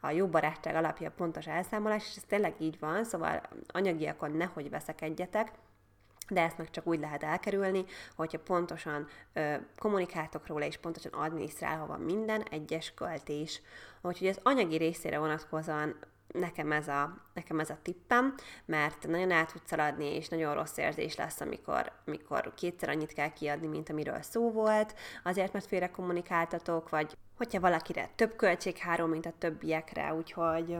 [0.01, 4.71] a jó barátság alapja a pontos elszámolás, és ez tényleg így van, szóval anyagiakon nehogy
[5.03, 5.53] veszekedjetek,
[6.29, 7.85] de ezt meg csak úgy lehet elkerülni,
[8.17, 13.61] hogyha pontosan ö, kommunikáltok róla, és pontosan adminisztrálva van minden egyes költés.
[14.03, 15.97] Úgyhogy az anyagi részére vonatkozóan
[16.33, 18.35] nekem ez, a, nekem ez a tippem,
[18.65, 23.33] mert nagyon el tudsz szaladni, és nagyon rossz érzés lesz, amikor, amikor kétszer annyit kell
[23.33, 29.11] kiadni, mint amiről szó volt, azért, mert félre kommunikáltatok, vagy hogyha valakire több költség három,
[29.11, 30.77] mint a többiekre, úgyhogy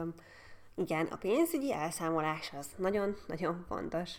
[0.75, 4.11] igen, a pénzügyi elszámolás az nagyon-nagyon fontos.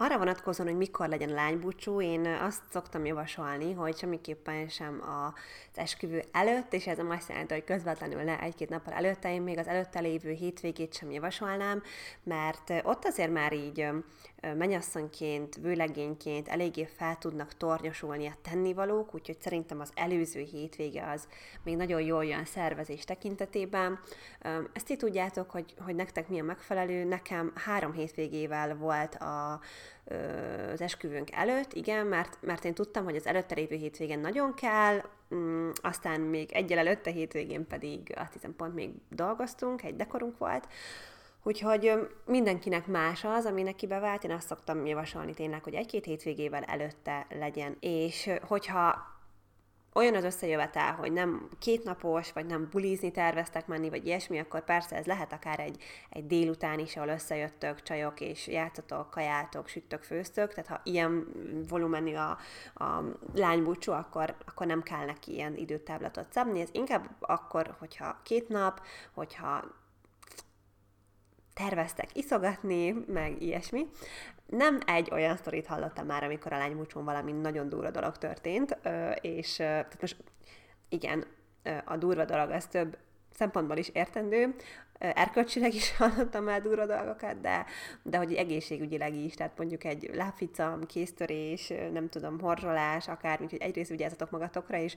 [0.00, 6.24] Arra vonatkozóan, hogy mikor legyen lánybúcsú, én azt szoktam javasolni, hogy semmiképpen sem az esküvő
[6.32, 9.66] előtt, és ez nem azt jelenti, hogy közvetlenül ne egy-két nappal előtte, én még az
[9.66, 11.82] előtte lévő hétvégét sem javasolnám,
[12.22, 13.88] mert ott azért már így
[14.40, 21.28] menyasszonyként, vőlegényként eléggé fel tudnak tornyosulni a tennivalók, úgyhogy szerintem az előző hétvége az
[21.62, 24.00] még nagyon jól jön szervezés tekintetében.
[24.72, 27.04] Ezt így tudjátok, hogy, hogy nektek mi a megfelelő.
[27.04, 29.60] Nekem három hétvégével volt a,
[30.72, 35.02] az esküvőnk előtt, igen, mert, mert én tudtam, hogy az előtte lévő hétvégen nagyon kell,
[35.34, 40.68] mm, aztán még egyel előtte hétvégén pedig azt hiszem pont még dolgoztunk, egy dekorunk volt,
[41.42, 41.92] Úgyhogy
[42.26, 44.24] mindenkinek más az, ami neki bevált.
[44.24, 47.76] Én azt szoktam javasolni tényleg, hogy egy-két hétvégével előtte legyen.
[47.80, 49.16] És hogyha
[49.98, 54.96] olyan az összejövetel, hogy nem kétnapos, vagy nem bulizni terveztek menni, vagy ilyesmi, akkor persze
[54.96, 60.54] ez lehet akár egy, egy délután is, ahol összejöttök csajok, és játszotok, kajátok, süttök, főztök,
[60.54, 61.26] tehát ha ilyen
[61.68, 62.38] volumenű a,
[62.84, 63.02] a
[63.34, 68.80] lánybúcsú, akkor, akkor nem kell neki ilyen időtáblatot szabni, ez inkább akkor, hogyha két nap,
[69.14, 69.64] hogyha
[71.58, 73.86] terveztek iszogatni, meg ilyesmi.
[74.46, 78.78] Nem egy olyan sztorit hallottam már, amikor a lánybúcsón valami nagyon durva dolog történt,
[79.20, 80.16] és tehát most
[80.88, 81.24] igen,
[81.84, 82.96] a durva dolog az több
[83.32, 84.54] szempontból is értendő,
[84.98, 87.66] erkölcsileg is hallottam már durva dolgokat, de,
[88.02, 93.90] de hogy egészségügyileg is, tehát mondjuk egy lábficam, kéztörés, nem tudom, horzsolás, akár, úgyhogy egyrészt
[93.90, 94.96] vigyázzatok magatokra, és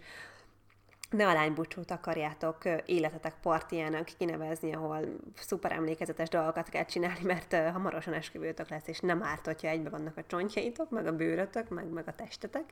[1.11, 4.99] ne a lánybúcsút akarjátok életetek partiának kinevezni, ahol
[5.35, 10.17] szuper emlékezetes dolgokat kell csinálni, mert hamarosan esküvőtök lesz, és nem árt, hogyha egybe vannak
[10.17, 12.63] a csontjaitok, meg a bőrötök, meg, meg a testetek.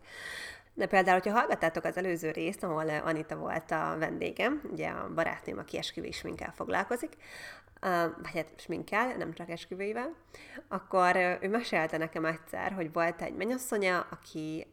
[0.73, 5.58] De például, hogyha hallgattátok az előző részt, ahol Anita volt a vendégem, ugye a barátnőm,
[5.58, 7.13] aki esküvés minkkel foglalkozik,
[8.21, 10.15] vagy hát sminkkel, nem csak esküvőivel,
[10.67, 14.67] akkor ő mesélte nekem egyszer, hogy volt egy mennyasszonya, aki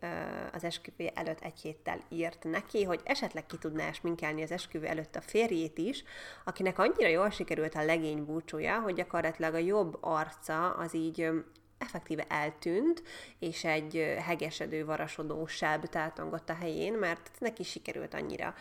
[0.52, 5.16] az esküvő előtt egy héttel írt neki, hogy esetleg ki tudná sminkelni az esküvő előtt
[5.16, 6.04] a férjét is,
[6.44, 11.30] akinek annyira jól sikerült a legény búcsúja, hogy gyakorlatilag a jobb arca az így
[11.78, 13.02] effektíve eltűnt,
[13.38, 18.54] és egy hegesedő, varasodó sáb tátongott a helyén, mert neki sikerült annyira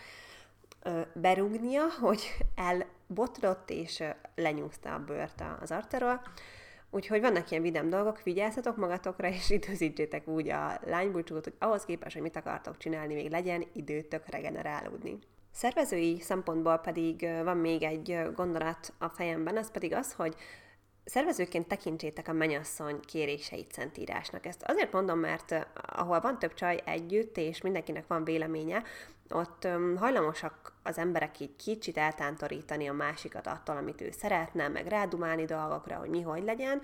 [1.14, 4.04] berúgnia, hogy elbotlott és
[4.36, 6.22] lenyúzta a bőrt az arteról.
[6.90, 12.14] Úgyhogy vannak ilyen vidám dolgok, vigyázzatok magatokra, és időzítsétek úgy a lánybúcsút, hogy ahhoz képest,
[12.14, 15.20] hogy mit akartok csinálni, még legyen időtök regenerálódni.
[15.52, 20.36] Szervezői szempontból pedig van még egy gondolat a fejemben, az pedig az, hogy
[21.06, 24.46] szervezőként tekintsétek a menyasszony kéréseit szentírásnak.
[24.46, 28.84] Ezt azért mondom, mert ahol van több csaj együtt, és mindenkinek van véleménye,
[29.30, 35.46] ott hajlamosak az emberek így kicsit eltántorítani a másikat attól, amit ő szeretne, meg rádumálni
[35.46, 36.82] dolgokra, hogy mi hogy legyen.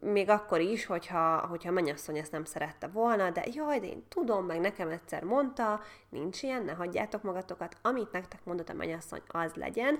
[0.00, 4.04] Még akkor is, hogyha, hogyha a mennyasszony ezt nem szerette volna, de jaj, de én
[4.08, 9.20] tudom, meg nekem egyszer mondta, nincs ilyen, ne hagyjátok magatokat, amit nektek mondott a mennyasszony,
[9.26, 9.98] az legyen.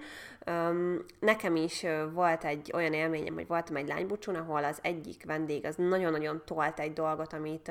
[1.21, 5.75] Nekem is volt egy olyan élményem, hogy voltam egy lánybucsún, ahol az egyik vendég az
[5.77, 7.71] nagyon-nagyon tolt egy dolgot, amit,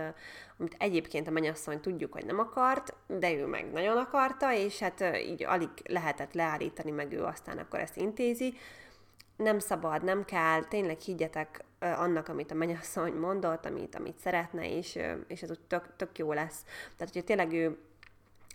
[0.57, 5.10] amit egyébként a mennyasszony tudjuk, hogy nem akart, de ő meg nagyon akarta, és hát
[5.19, 8.53] így alig lehetett leállítani, meg ő aztán akkor ezt intézi.
[9.35, 14.99] Nem szabad, nem kell, tényleg higgyetek annak, amit a mennyasszony mondott, amit, amit szeretne, és,
[15.27, 16.65] és ez úgy tök, tök jó lesz.
[16.97, 17.77] Tehát, hogyha tényleg ő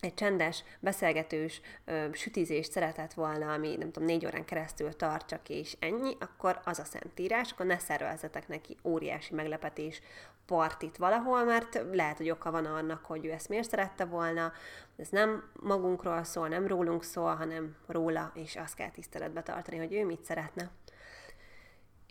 [0.01, 5.49] egy csendes, beszélgetős ö, sütizést szeretett volna, ami nem tudom, négy órán keresztül tart csak
[5.49, 10.01] és ennyi, akkor az a szentírás, akkor ne szervezzetek neki óriási meglepetés
[10.47, 14.53] partit valahol, mert lehet, hogy oka van annak, hogy ő ezt miért szerette volna.
[14.97, 19.93] Ez nem magunkról szól, nem rólunk szól, hanem róla, és azt kell tiszteletbe tartani, hogy
[19.93, 20.71] ő mit szeretne.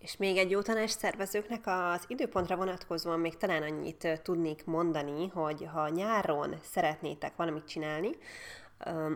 [0.02, 5.68] És még egy jó tanács szervezőknek az időpontra vonatkozóan még talán annyit tudnék mondani, hogy
[5.74, 8.10] ha nyáron szeretnétek valamit csinálni,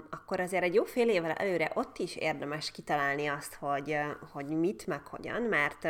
[0.10, 3.97] akkor azért egy jó fél évvel előre ott is érdemes kitalálni azt, hogy,
[4.32, 5.88] hogy mit, meg hogyan, mert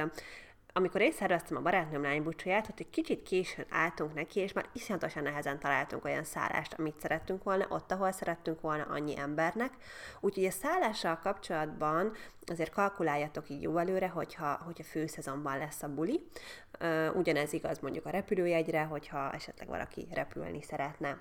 [0.80, 5.24] amikor én szerveztem a barátnőm lánybucsóját, ott egy kicsit későn álltunk neki, és már iszonyatosan
[5.24, 9.74] nehezen találtunk olyan szállást, amit szerettünk volna, ott, ahol szerettünk volna annyi embernek.
[10.20, 12.12] Úgyhogy a szállással kapcsolatban
[12.46, 16.28] azért kalkuláljatok így jó előre, hogyha, hogyha főszezonban lesz a buli.
[17.14, 21.18] Ugyanez igaz mondjuk a repülőjegyre, hogyha esetleg valaki repülni szeretne.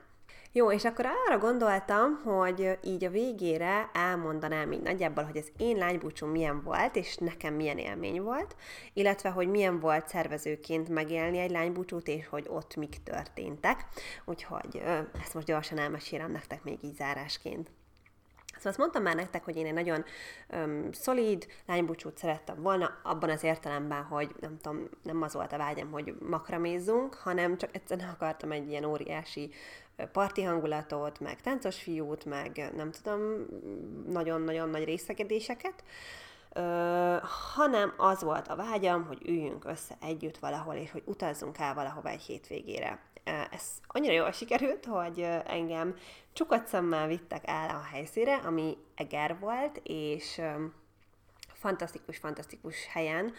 [0.53, 5.77] Jó, és akkor arra gondoltam, hogy így a végére elmondanám így nagyjából, hogy az én
[5.77, 8.57] lánybúcsú milyen volt, és nekem milyen élmény volt,
[8.93, 13.85] illetve, hogy milyen volt szervezőként megélni egy lánybúcsút, és hogy ott mik történtek.
[14.25, 14.83] Úgyhogy
[15.23, 17.71] ezt most gyorsan elmesélem nektek még így zárásként.
[18.59, 20.05] Szóval azt mondtam már nektek, hogy én egy nagyon
[20.53, 25.57] um, szolíd lánybúcsút szerettem volna, abban az értelemben, hogy nem tudom, nem az volt a
[25.57, 29.51] vágyam, hogy makramézzunk, hanem csak egyszerűen akartam egy ilyen óriási
[30.13, 33.21] parti hangulatot, meg táncos fiút, meg nem tudom,
[34.09, 35.85] nagyon-nagyon nagy részegedéseket,
[36.53, 37.17] ö,
[37.55, 42.09] hanem az volt a vágyam, hogy üljünk össze együtt valahol, és hogy utazzunk el valahova
[42.09, 43.07] egy hétvégére.
[43.51, 45.95] Ez annyira jól sikerült, hogy engem
[46.33, 50.41] csukat szemmel vittek el a helyszíre, ami Eger volt, és
[51.53, 53.33] fantasztikus, fantasztikus helyen,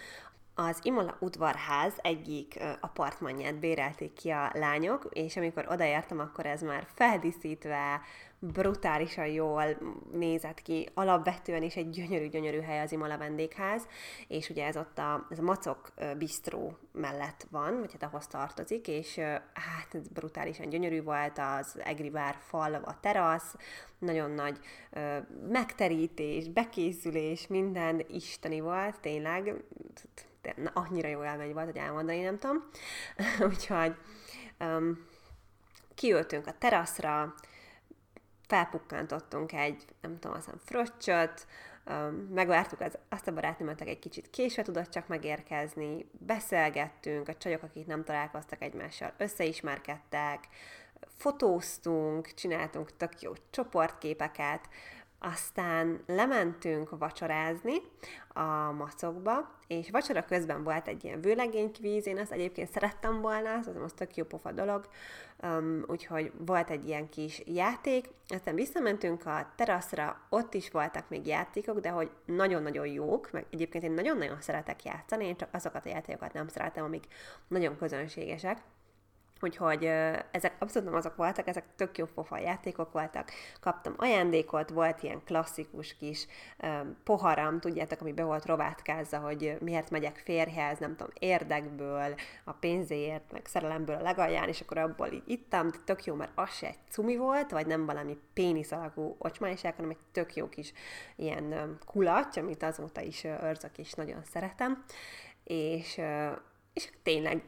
[0.68, 6.88] az Imola udvarház egyik apartmanját bérelték ki a lányok, és amikor odaértem, akkor ez már
[6.94, 8.02] feldíszítve,
[8.40, 9.64] brutálisan jól
[10.12, 13.88] nézett ki, alapvetően is egy gyönyörű-gyönyörű hely az Imola vendégház,
[14.28, 18.88] és ugye ez ott a, ez a Macok bistró mellett van, vagy hát ahhoz tartozik,
[18.88, 19.18] és
[19.54, 23.56] hát ez brutálisan gyönyörű volt, az Egri Bár fal, a terasz,
[24.00, 24.60] nagyon nagy
[24.92, 25.18] ö,
[25.50, 29.64] megterítés, bekészülés, minden isteni volt, tényleg
[30.56, 32.64] na, annyira jó élmény volt, hogy elmondani nem tudom.
[33.50, 33.96] Úgyhogy
[34.60, 35.08] um,
[35.96, 37.34] kiültünk a teraszra,
[38.48, 41.48] felpukkantottunk egy, nem tudom, aztán fröccsöt,
[42.30, 47.86] megvártuk az, azt a barátnőmet, egy kicsit késve tudott csak megérkezni, beszélgettünk, a csajok, akik
[47.86, 50.48] nem találkoztak egymással, összeismerkedtek,
[51.20, 54.70] fotóztunk, csináltunk tök jó csoportképeket,
[55.20, 57.76] aztán lementünk vacsorázni
[58.34, 63.70] a macokba, és vacsora közben volt egy ilyen vőlegénykvíz, én azt egyébként szerettem volna, az
[63.84, 64.88] az tök jó pofa dolog,
[65.44, 71.28] um, úgyhogy volt egy ilyen kis játék, aztán visszamentünk a teraszra, ott is voltak még
[71.28, 75.90] játékok, de hogy nagyon-nagyon jók, meg egyébként én nagyon-nagyon szeretek játszani, én csak azokat a
[75.90, 77.04] játékokat nem szeretem, amik
[77.48, 78.62] nagyon közönségesek,
[79.42, 79.86] Úgyhogy
[80.32, 83.32] ezek abszolút nem azok voltak, ezek tök jó pofa játékok voltak.
[83.60, 86.28] Kaptam ajándékot, volt ilyen klasszikus kis
[87.04, 93.32] poharam, tudjátok, ami be volt rovátkázza, hogy miért megyek férjhez, nem tudom, érdekből, a pénzéért,
[93.32, 96.68] meg szerelemből a legalján, és akkor abból így ittam, de tök jó, mert az se
[96.68, 100.74] egy cumi volt, vagy nem valami pénisz alakú ocsmányság, hanem egy tök jó kis
[101.16, 104.84] ilyen kulacs, amit azóta is őrzök, és nagyon szeretem.
[105.44, 106.02] És
[106.74, 107.44] és tényleg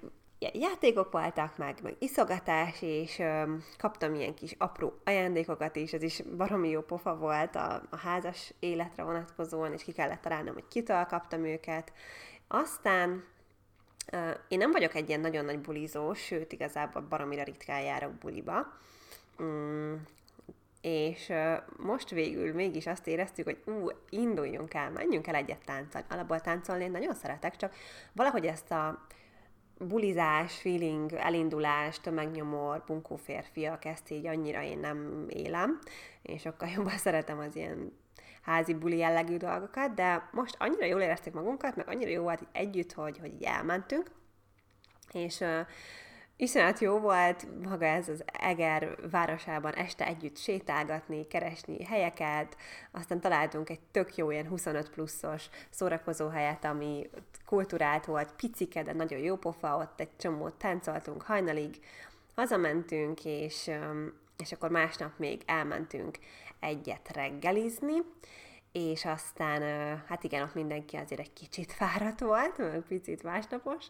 [0.54, 6.22] játékok voltak meg, meg iszogatás, és ö, kaptam ilyen kis apró ajándékokat is, ez is
[6.38, 11.04] baromi jó pofa volt a, a házas életre vonatkozóan, és ki kellett találnom, hogy kitől
[11.04, 11.94] kaptam őket.
[12.48, 13.24] Aztán
[14.12, 18.74] ö, én nem vagyok egy ilyen nagyon nagy bulizó, sőt, igazából baromira ritkán járok buliba.
[19.44, 19.94] Mm,
[20.82, 21.32] és
[21.78, 26.08] most végül mégis azt éreztük, hogy ú, induljunk el, menjünk el egyet táncolni.
[26.10, 27.74] Alapból táncolni én nagyon szeretek, csak
[28.14, 29.08] valahogy ezt a
[29.88, 35.80] bulizás, feeling, elindulás, tömegnyomor, bunkó férfiak, ezt így annyira én nem élem,
[36.22, 37.92] és sokkal jobban szeretem az ilyen
[38.42, 42.94] házi buli jellegű dolgokat, de most annyira jól érezték magunkat, meg annyira jó volt együtt,
[42.94, 44.12] hogy, hogy így elmentünk,
[45.12, 45.44] és
[46.42, 52.58] iszonyat jó volt maga ez az Eger városában este együtt sétálgatni, keresni helyeket,
[52.92, 57.10] aztán találtunk egy tök jó ilyen 25 pluszos szórakozó helyet, ami
[57.46, 61.80] kulturált volt, picike, de nagyon jó pofa, ott egy csomót táncoltunk hajnalig,
[62.36, 63.72] hazamentünk, és,
[64.38, 66.18] és akkor másnap még elmentünk
[66.60, 67.96] egyet reggelizni,
[68.72, 69.62] és aztán,
[70.08, 73.86] hát igen, ott mindenki azért egy kicsit fáradt volt, meg picit másnapos,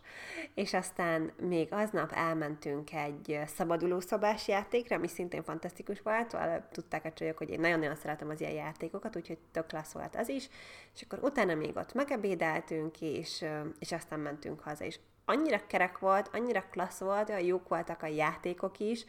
[0.54, 6.38] és aztán még aznap elmentünk egy szabadulószobás játékra, ami szintén fantasztikus volt,
[6.72, 10.30] tudták a csajok, hogy én nagyon-nagyon szeretem az ilyen játékokat, úgyhogy tök klassz volt az
[10.30, 10.50] is,
[10.96, 13.46] és akkor utána még ott megebédeltünk, és,
[13.80, 18.08] és aztán mentünk haza, és annyira kerek volt, annyira klassz volt, olyan jók voltak a
[18.08, 19.06] játékok is,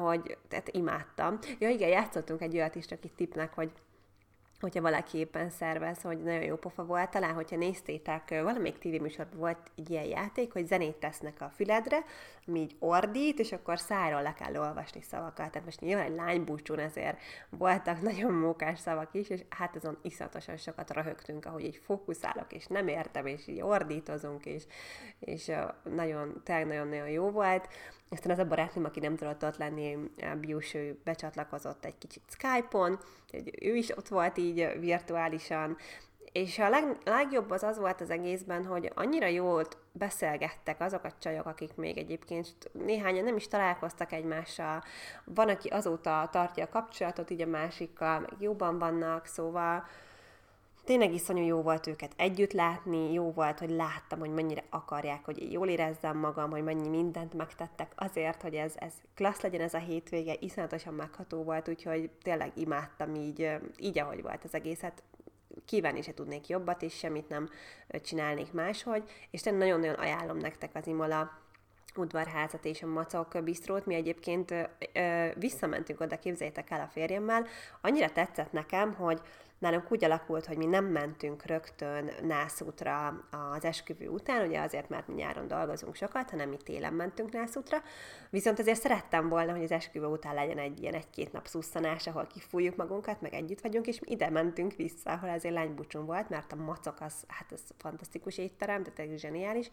[0.00, 1.38] hogy tehát imádtam.
[1.58, 3.70] Ja igen, játszottunk egy olyat is, itt tipnek, hogy
[4.60, 9.70] hogyha valaki éppen szervez, hogy nagyon jó pofa volt, talán, hogyha néztétek, valamelyik tévéműsorban volt
[9.76, 12.04] egy ilyen játék, hogy zenét tesznek a füledre,
[12.46, 15.50] ami így ordít, és akkor szájról le kell olvasni szavakat.
[15.50, 17.18] Tehát most nyilván egy lánybúcsún ezért
[17.50, 22.66] voltak nagyon mókás szavak is, és hát azon iszatosan sokat röhögtünk, ahogy így fókuszálok, és
[22.66, 24.64] nem értem, és így ordítozunk, és,
[25.18, 27.68] és nagyon, tényleg nagyon-nagyon jó volt.
[28.10, 29.98] Aztán az a barátnőm, aki nem tudott ott lenni,
[30.40, 32.98] Bius, ő becsatlakozott egy kicsit Skype-on,
[33.60, 35.76] ő is ott volt így virtuálisan,
[36.32, 41.12] és a leg, legjobb az az volt az egészben, hogy annyira jól beszélgettek azok a
[41.18, 44.82] csajok, akik még egyébként néhányan nem is találkoztak egymással.
[45.24, 49.84] Van, aki azóta tartja a kapcsolatot, így a másikkal, meg jóban vannak, szóval
[50.86, 55.52] tényleg iszonyú jó volt őket együtt látni, jó volt, hogy láttam, hogy mennyire akarják, hogy
[55.52, 59.78] jól érezzem magam, hogy mennyi mindent megtettek azért, hogy ez, ez klassz legyen ez a
[59.78, 65.02] hétvége, iszonyatosan megható volt, úgyhogy tényleg imádtam így, így ahogy volt az egészet
[65.64, 67.48] kívánni se tudnék jobbat, és semmit nem
[67.88, 71.44] csinálnék máshogy, és tényleg nagyon-nagyon ajánlom nektek az Imola
[71.96, 73.86] udvarházat és a macok bisztrót.
[73.86, 77.46] Mi egyébként ö, visszamentünk oda, képzeljétek el a férjemmel.
[77.80, 79.20] Annyira tetszett nekem, hogy
[79.58, 85.08] Nálunk úgy alakult, hogy mi nem mentünk rögtön nászútra az esküvő után, ugye azért, mert
[85.08, 87.82] mi nyáron dolgozunk sokat, hanem mi télen mentünk nászútra,
[88.30, 92.26] viszont azért szerettem volna, hogy az esküvő után legyen egy ilyen egy-két nap szusszanás, ahol
[92.26, 96.52] kifújjuk magunkat, meg együtt vagyunk, és mi ide mentünk vissza, ahol azért lánybucsún volt, mert
[96.52, 99.70] a macok az, hát az fantasztikus étterem, tehát ez zseniális.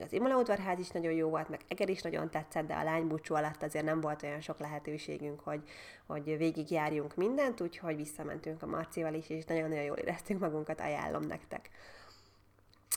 [0.00, 3.34] Az Imola udvarház is nagyon jó volt, meg Eger is nagyon tetszett, de a lánybúcsú
[3.34, 5.62] alatt azért nem volt olyan sok lehetőségünk, hogy,
[6.06, 11.70] hogy végigjárjunk mindent, úgyhogy visszamentünk a Marcival is, és nagyon-nagyon jól éreztünk magunkat, ajánlom nektek.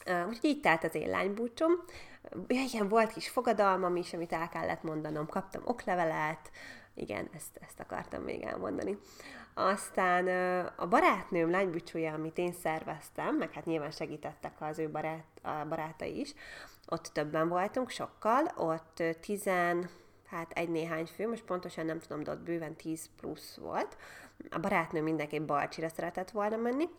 [0.05, 1.71] Úgyhogy így telt az én lánybúcsom.
[2.47, 5.27] Ja, igen, volt kis fogadalmam is, amit el kellett mondanom.
[5.27, 6.51] Kaptam oklevelet,
[6.93, 8.97] igen, ezt, ezt akartam még elmondani.
[9.53, 10.27] Aztán
[10.75, 16.19] a barátnőm lánybúcsúja, amit én szerveztem, meg hát nyilván segítettek az ő barát, a barátai
[16.19, 16.33] is,
[16.87, 19.89] ott többen voltunk, sokkal, ott tizen,
[20.25, 23.97] hát egy néhány fő, most pontosan nem tudom, de ott bőven 10 plusz volt.
[24.51, 26.89] A barátnő mindenképp Balcsira szeretett volna menni,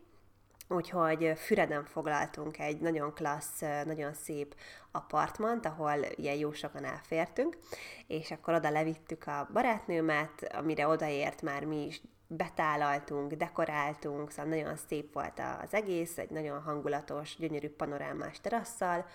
[0.70, 4.54] Úgyhogy Füreden foglaltunk egy nagyon klassz, nagyon szép
[4.90, 7.58] apartmant, ahol ilyen jó sokan elfértünk,
[8.06, 14.76] és akkor oda levittük a barátnőmet, amire odaért már mi is betálaltunk, dekoráltunk, szóval nagyon
[14.88, 19.06] szép volt az egész, egy nagyon hangulatos, gyönyörű panorámás terasszal,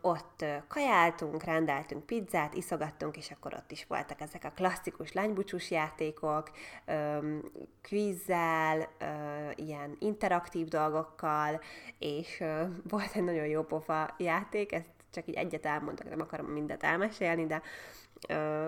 [0.00, 6.50] ott kajáltunk, rendeltünk pizzát, iszogattunk, és akkor ott is voltak ezek a klasszikus lánybucsús játékok,
[7.82, 8.88] kvízzel,
[9.54, 11.60] ilyen interaktív dolgokkal,
[11.98, 12.44] és
[12.90, 17.46] volt egy nagyon jó pofa játék, ezt csak így egyet elmondok, nem akarom mindet elmesélni,
[17.46, 17.62] de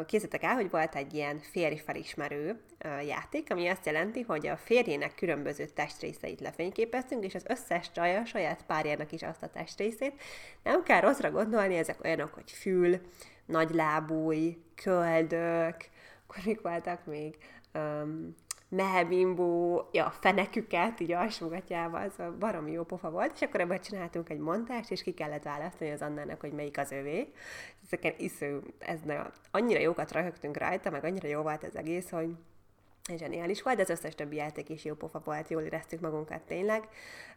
[0.07, 2.61] készítek el, hogy volt egy ilyen férj felismerő
[3.07, 8.25] játék, ami azt jelenti, hogy a férjének különböző testrészeit lefényképeztünk, és az összes csaj a
[8.25, 10.21] saját párjának is azt a testrészét.
[10.63, 13.01] Nem kell rosszra gondolni, ezek olyanok, hogy fül,
[13.47, 15.77] nagy lábúj, köldök,
[16.27, 17.37] akkor mik voltak még?
[17.75, 18.37] Um,
[18.69, 24.39] mehebimbó, ja, feneküket, így alsógatjával, szóval baromi jó pofa volt, és akkor ebből csináltunk egy
[24.39, 27.33] montást, és ki kellett választani az Annának, hogy melyik az övé.
[27.85, 32.35] Ezeken isző, ez nagyon, annyira jókat röhögtünk rajta, meg annyira jó volt ez egész, hogy
[33.17, 36.89] zseniális volt, de az összes többi játék is jó pofa volt, jól éreztük magunkat tényleg,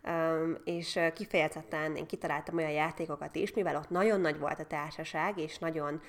[0.03, 5.37] um, és kifejezetten én kitaláltam olyan játékokat is, mivel ott nagyon nagy volt a társaság,
[5.37, 6.01] és nagyon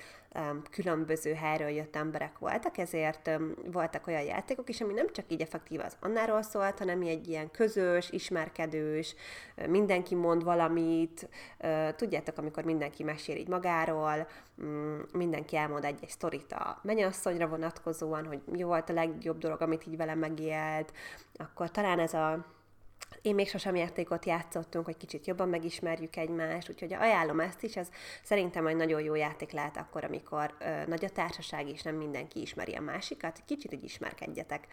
[0.71, 3.29] különböző helyről jött emberek voltak, ezért
[3.71, 7.51] voltak olyan játékok is, ami nem csak így effektív az annáról szólt, hanem egy ilyen
[7.51, 9.15] közös, ismerkedős,
[9.67, 11.29] mindenki mond valamit,
[11.95, 18.41] tudjátok, amikor mindenki mesél így magáról, um, mindenki elmond egy-egy sztorit a mennyasszonyra vonatkozóan, hogy
[18.45, 20.93] mi volt a legjobb dolog, amit így velem megélt,
[21.37, 22.45] akkor talán ez a
[23.23, 27.87] én még sosem játékot játszottunk, hogy kicsit jobban megismerjük egymást, úgyhogy ajánlom ezt is, ez
[28.23, 32.41] szerintem egy nagyon jó játék lehet akkor, amikor ö, nagy a társaság, és nem mindenki
[32.41, 34.67] ismeri a másikat, kicsit így ismerkedjetek.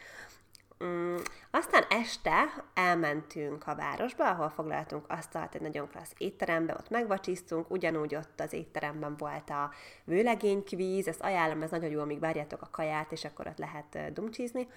[0.85, 1.17] Mm,
[1.51, 8.15] aztán este elmentünk a városba, ahol foglaltunk asztalt egy nagyon klassz étterembe, ott megvacsisztunk, ugyanúgy
[8.15, 9.71] ott az étteremben volt a
[10.05, 14.69] vőlegénykvíz, ezt ajánlom, ez nagyon jó, amíg várjátok a kaját, és akkor ott lehet dumcsizni.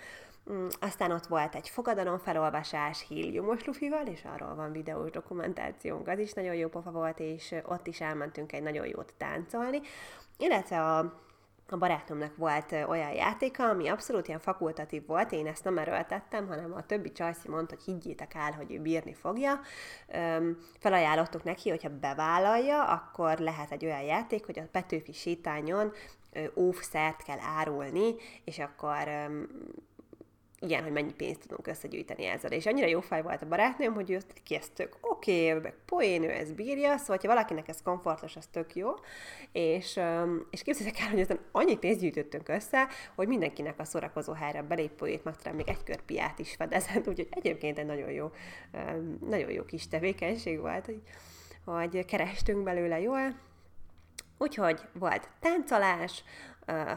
[0.52, 6.20] Mm, aztán ott volt egy fogadalom felolvasás híliumos lufival, és arról van videós dokumentációnk, az
[6.20, 9.82] is nagyon jó pofa volt, és ott is elmentünk egy nagyon jót táncolni,
[10.38, 11.22] illetve a
[11.70, 16.74] a barátnőmnek volt olyan játéka, ami abszolút ilyen fakultatív volt, én ezt nem erőltettem, hanem
[16.74, 19.60] a többi csajszi mondta, hogy higgyétek el, hogy ő bírni fogja.
[20.80, 25.91] Felajánlottuk neki, hogyha bevállalja, akkor lehet egy olyan játék, hogy a Petőfi sétányon
[26.56, 29.08] óvszert kell árulni, és akkor
[30.64, 32.51] igen, hogy mennyi pénzt tudunk összegyűjteni ezzel.
[32.51, 34.59] És annyira jó fej volt a barátnőm, hogy ő ki
[35.01, 38.89] oké, okay, meg poén, bírja, szóval ha valakinek ez komfortos, az tök jó.
[39.51, 39.99] És,
[40.49, 45.24] és képzeljétek el, hogy aztán annyi pénzt gyűjtöttünk össze, hogy mindenkinek a szórakozó helyre belépőjét,
[45.24, 48.32] meg még egy kör piát is fedezett, úgyhogy egyébként egy nagyon jó,
[49.28, 51.01] nagyon jó kis tevékenység volt, hogy,
[51.66, 53.36] hogy kerestünk belőle jól.
[54.38, 56.24] Úgyhogy volt táncolás,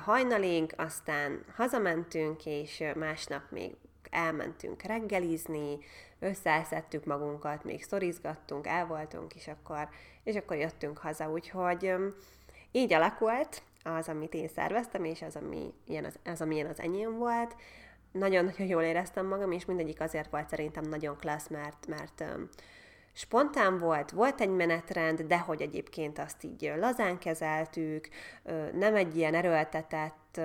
[0.04, 3.74] hajnalig, aztán hazamentünk, és másnap még
[4.10, 5.78] elmentünk reggelizni,
[6.18, 9.88] összeeszettük magunkat, még szorizgattunk, el voltunk, és akkor,
[10.24, 11.94] és akkor jöttünk haza, úgyhogy
[12.72, 17.18] így alakult az, amit én szerveztem, és az, ami ilyen az, az amilyen az enyém
[17.18, 17.56] volt.
[18.12, 22.24] Nagyon-nagyon jól éreztem magam, és mindegyik azért volt szerintem nagyon klassz, mert, mert
[23.16, 28.08] spontán volt, volt egy menetrend, de hogy egyébként azt így lazán kezeltük,
[28.72, 30.40] nem egy ilyen erőltetett,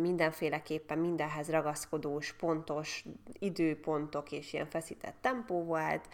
[0.00, 3.04] mindenféleképpen mindenhez ragaszkodós, pontos
[3.38, 6.08] időpontok és ilyen feszített tempó volt,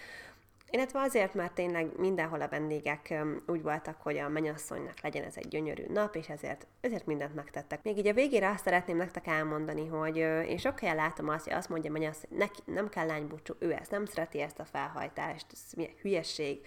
[0.76, 5.48] illetve azért, mert tényleg mindenhol a vendégek úgy voltak, hogy a mennyasszonynak legyen ez egy
[5.48, 7.82] gyönyörű nap, és ezért, ezért mindent megtettek.
[7.82, 11.52] Még így a végére azt szeretném nektek elmondani, hogy én sok helyen látom azt, hogy
[11.52, 15.72] azt mondja mennyasszony, neki nem kell lánybúcsú, ő ezt nem szereti ezt a felhajtást, ez
[15.76, 16.66] milyen hülyesség.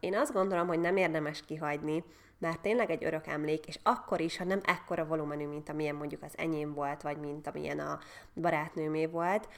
[0.00, 2.04] Én azt gondolom, hogy nem érdemes kihagyni,
[2.38, 6.22] mert tényleg egy örök emlék, és akkor is, ha nem ekkora volumenű, mint amilyen mondjuk
[6.22, 7.98] az enyém volt, vagy mint amilyen a
[8.34, 9.48] barátnőmé volt,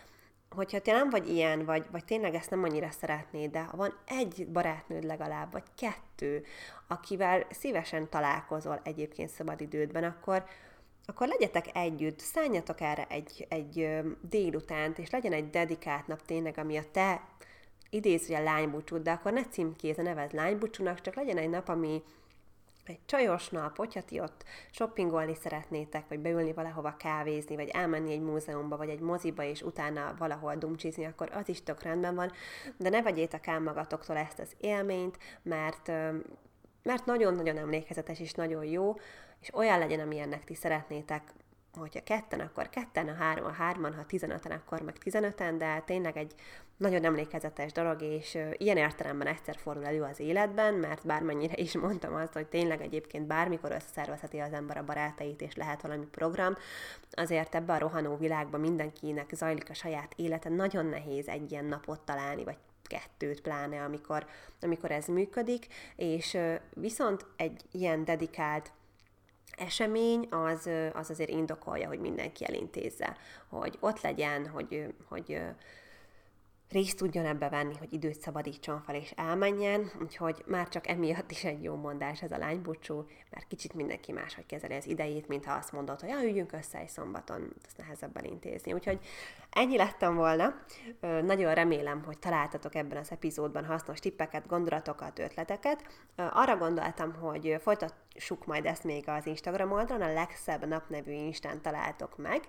[0.50, 4.48] hogyha te nem vagy ilyen, vagy, vagy tényleg ezt nem annyira szeretnéd, de van egy
[4.52, 6.44] barátnőd legalább, vagy kettő,
[6.86, 10.44] akivel szívesen találkozol egyébként szabadidődben, akkor,
[11.06, 16.76] akkor legyetek együtt, szálljatok erre egy, egy délutánt, és legyen egy dedikált nap tényleg, ami
[16.76, 17.22] a te
[17.90, 22.02] idézője lánybúcsúd, de akkor ne címkéz, nevez lánybúcsúnak, csak legyen egy nap, ami,
[22.88, 28.20] egy csajos nap, hogyha ti ott shoppingolni szeretnétek, vagy beülni valahova kávézni, vagy elmenni egy
[28.20, 32.32] múzeumba, vagy egy moziba, és utána valahol dumcsizni, akkor az is tök rendben van,
[32.76, 35.92] de ne vegyétek el magatoktól ezt az élményt, mert
[36.82, 38.94] mert nagyon-nagyon emlékezetes és nagyon jó,
[39.40, 41.22] és olyan legyen, amilyennek ti szeretnétek,
[41.80, 46.16] hogyha ketten, akkor ketten, ha három, a hárman, ha tizenöten, akkor meg tizenöten, de tényleg
[46.16, 46.34] egy
[46.76, 52.14] nagyon emlékezetes dolog, és ilyen értelemben egyszer fordul elő az életben, mert bármennyire is mondtam
[52.14, 56.54] azt, hogy tényleg egyébként bármikor összeszervezheti az ember a barátait, és lehet valami program,
[57.10, 62.00] azért ebbe a rohanó világban mindenkinek zajlik a saját élete, nagyon nehéz egy ilyen napot
[62.00, 64.26] találni, vagy kettőt pláne, amikor,
[64.60, 65.66] amikor ez működik,
[65.96, 66.38] és
[66.74, 68.72] viszont egy ilyen dedikált
[69.56, 73.16] esemény az, az azért indokolja, hogy mindenki elintézze,
[73.48, 75.40] hogy ott legyen, hogy, hogy
[76.70, 81.44] részt tudjon ebbe venni, hogy időt szabadítson fel és elmenjen, úgyhogy már csak emiatt is
[81.44, 85.52] egy jó mondás ez a lánybúcsú, mert kicsit mindenki máshogy kezeli az idejét, mint ha
[85.52, 88.72] azt mondod, hogy ja, üljünk össze egy szombaton, ezt nehezebben intézni.
[88.72, 88.98] Úgyhogy
[89.50, 90.54] ennyi lettem volna.
[91.00, 95.84] Nagyon remélem, hogy találtatok ebben az epizódban hasznos tippeket, gondolatokat, ötleteket.
[96.16, 97.56] Arra gondoltam, hogy
[98.16, 102.40] folytassuk majd ezt még az Instagram oldalon, a legszebb nap nevű Instán találtok meg.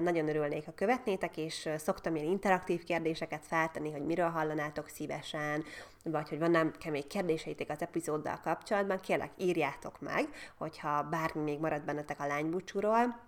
[0.00, 5.64] Nagyon örülnék, ha követnétek, és szoktam én interaktív kérdéseket feltenni, hogy miről hallanátok szívesen,
[6.04, 11.82] vagy hogy van még kérdéseitek az epizóddal kapcsolatban, kérlek írjátok meg, hogyha bármi még marad
[11.82, 13.27] bennetek a lánybúcsúról,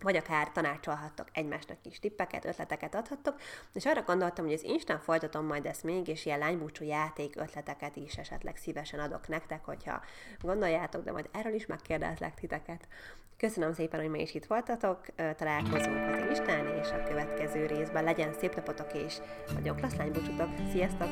[0.00, 3.40] vagy akár tanácsolhattok egymásnak is tippeket, ötleteket adhattok,
[3.72, 7.96] és arra gondoltam, hogy az Instán folytatom majd ezt még, és ilyen lánybúcsú játék ötleteket
[7.96, 10.00] is esetleg szívesen adok nektek, hogyha
[10.40, 12.88] gondoljátok, de majd erről is megkérdezlek titeket.
[13.36, 18.32] Köszönöm szépen, hogy ma is itt voltatok, találkozunk az Instán, és a következő részben legyen
[18.32, 19.16] szép napotok, és
[19.54, 20.48] nagyon klassz lánybúcsútok.
[20.72, 21.08] Sziasztok!